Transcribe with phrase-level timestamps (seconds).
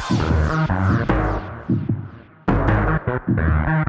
[0.00, 0.20] Thank
[3.78, 3.87] you.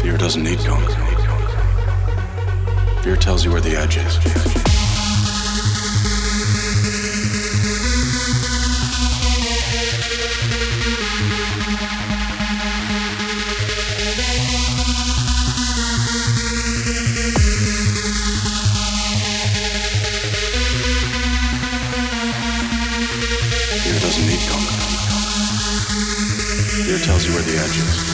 [0.00, 0.94] Fear doesn't need guns.
[3.04, 4.18] Fear tells you where the edge is.
[27.08, 28.07] tells you where the edge is.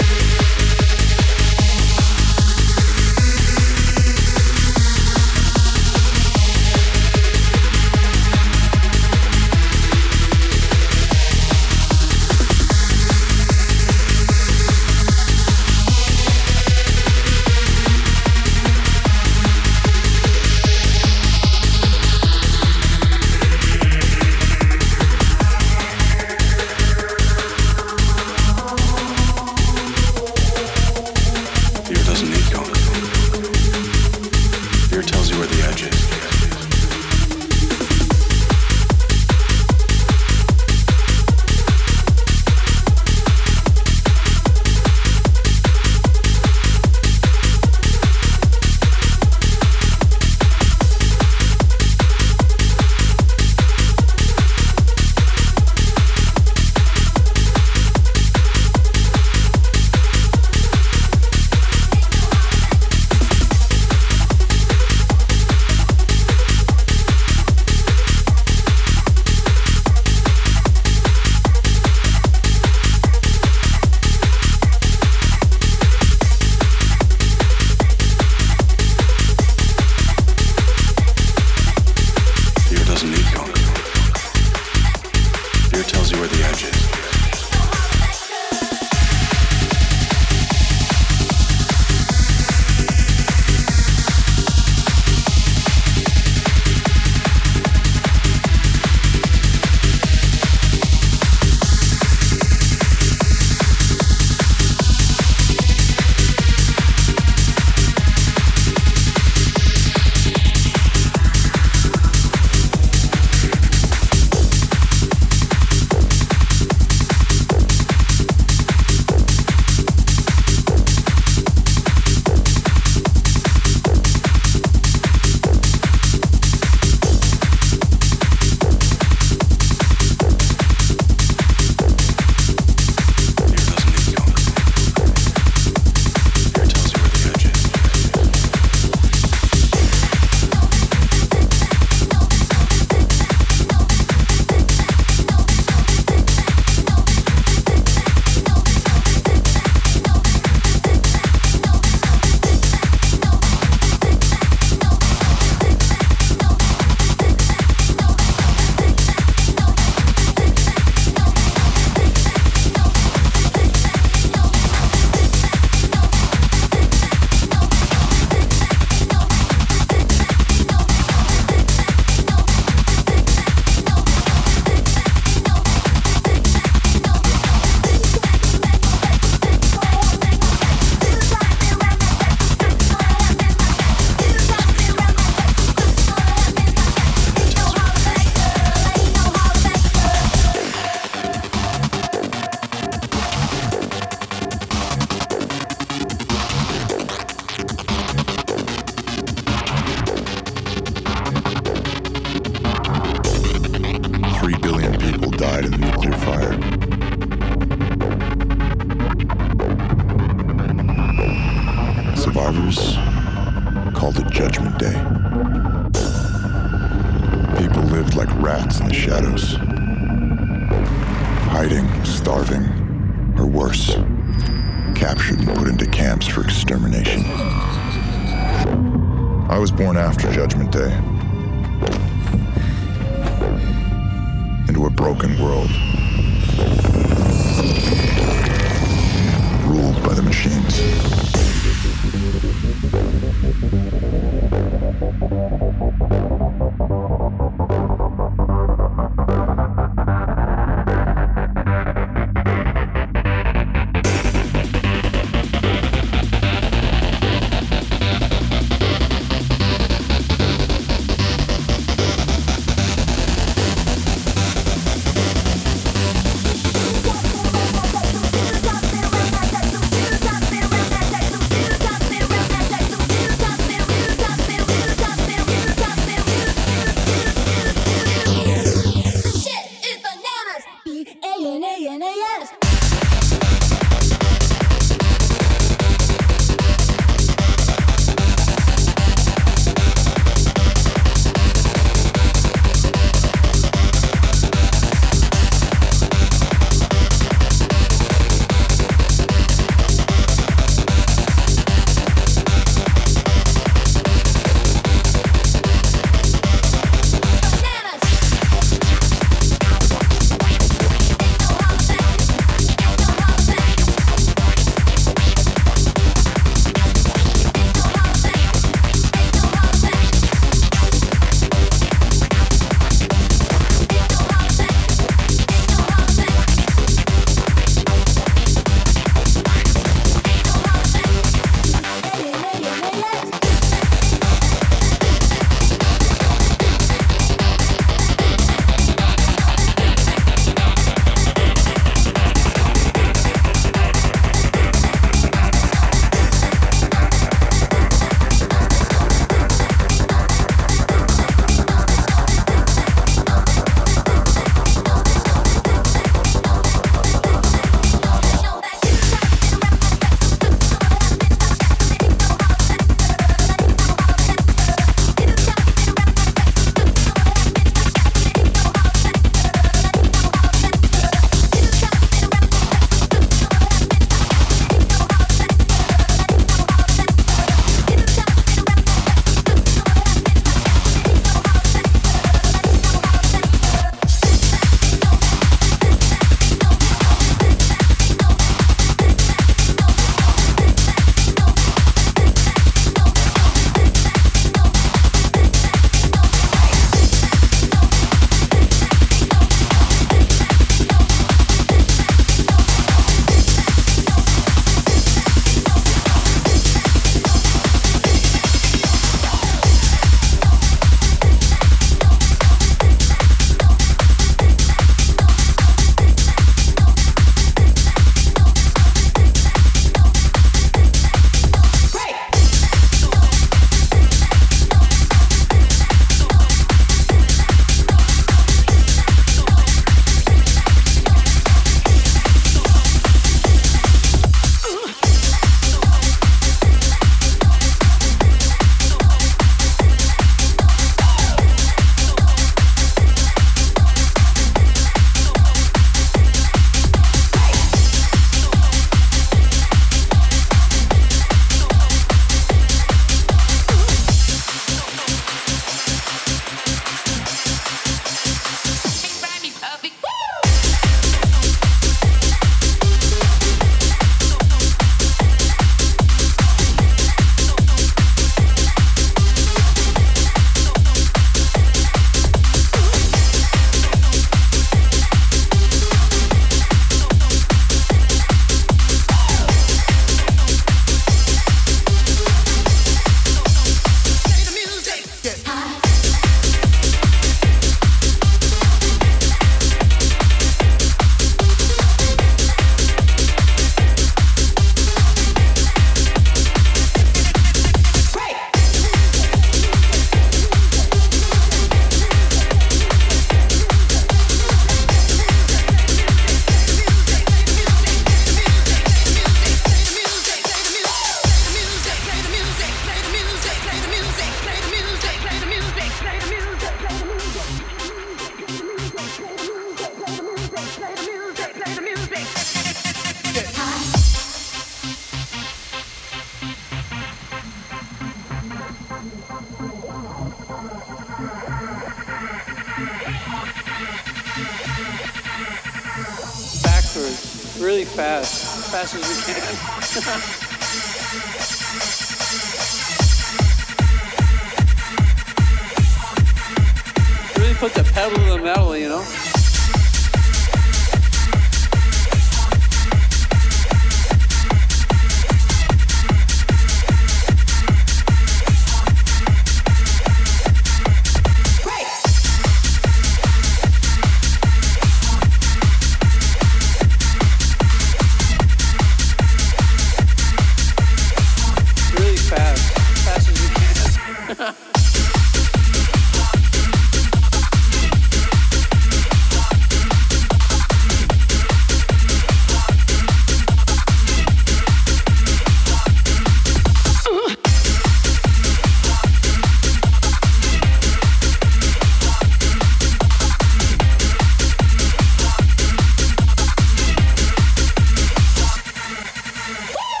[599.61, 600.00] Woo!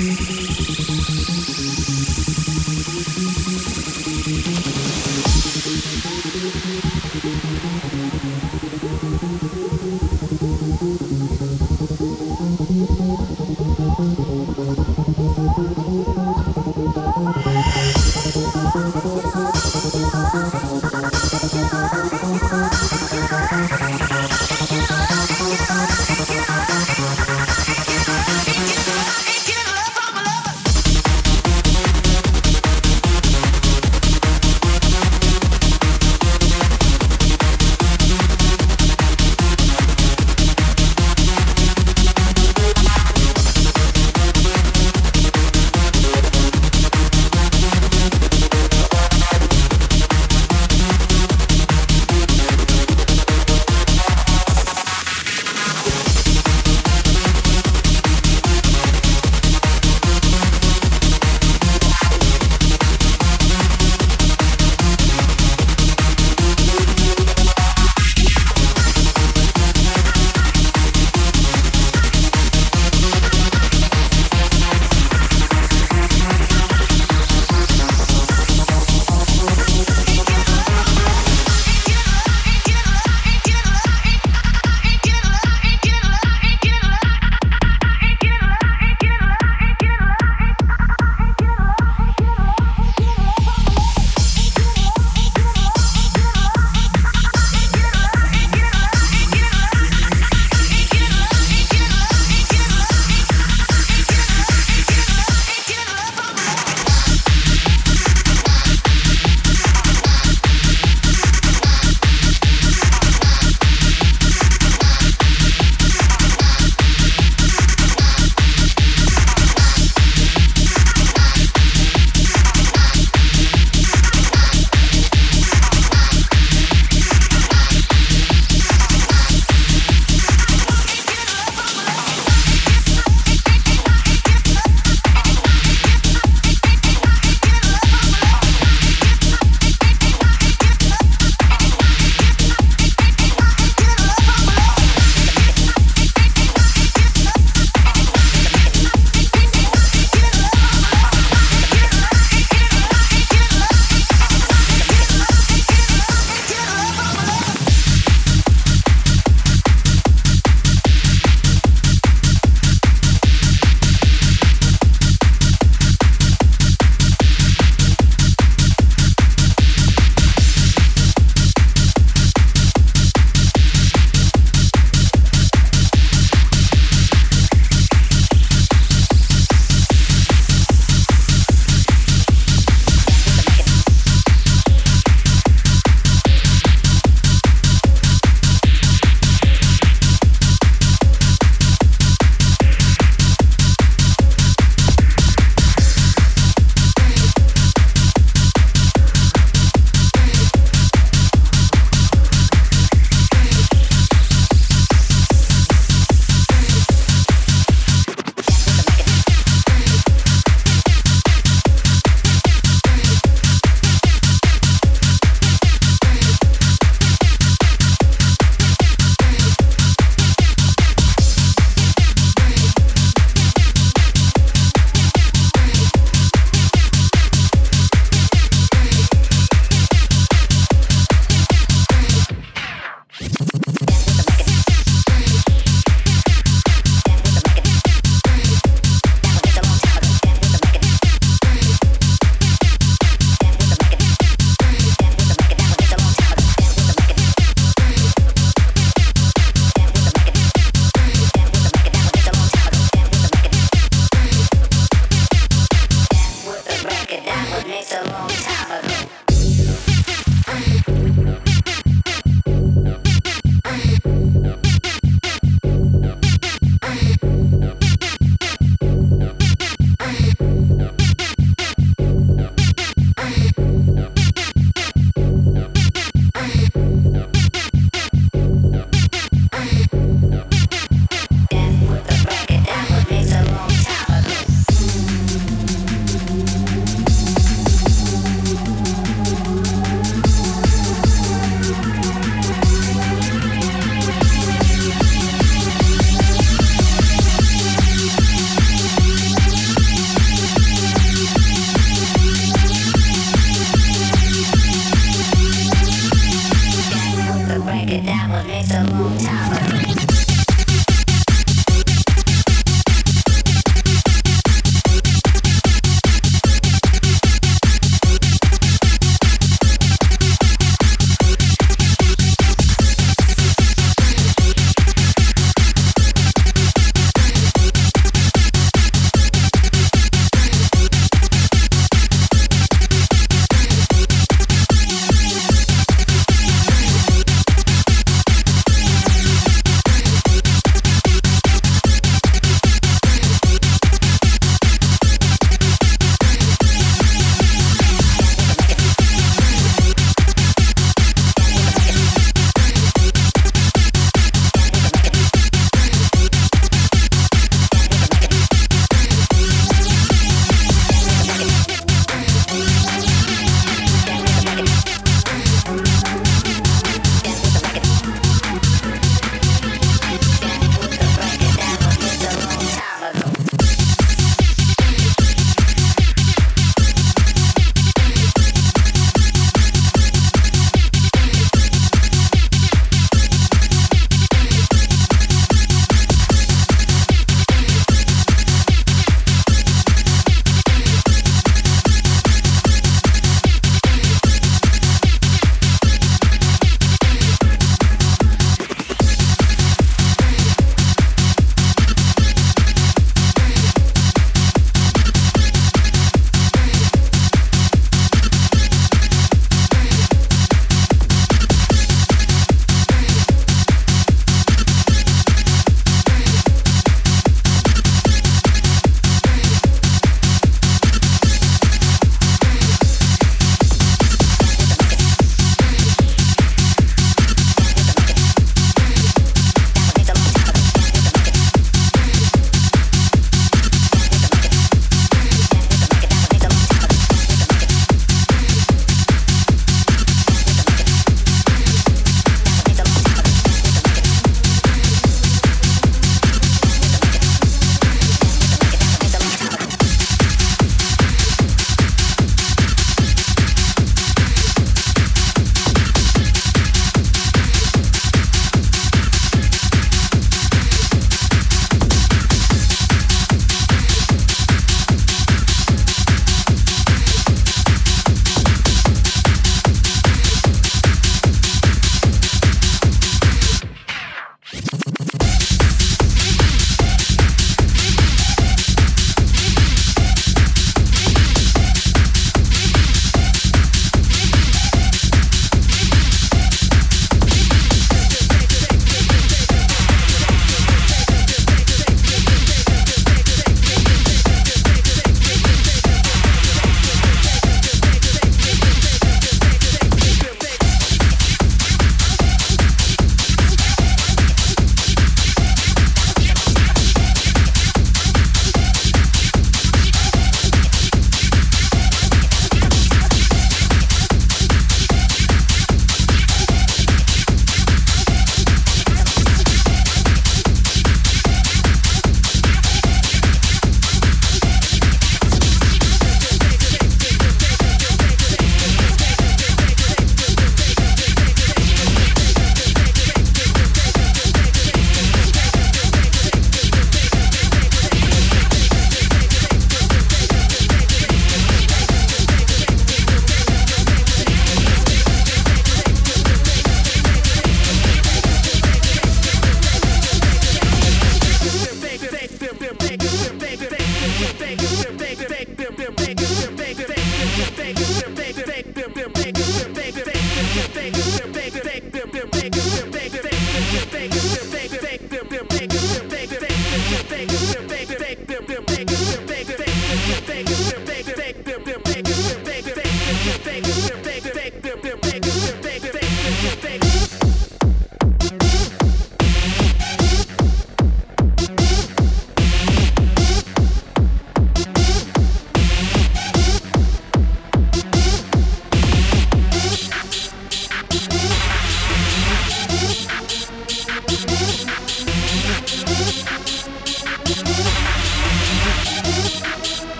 [0.00, 0.27] Music.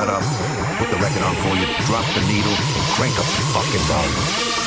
[0.00, 0.22] Shut up,
[0.78, 2.56] put the record on for you, drop the needle,
[2.96, 4.59] crank up the fucking volume.